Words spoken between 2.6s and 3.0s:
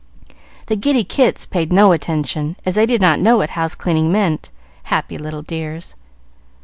as they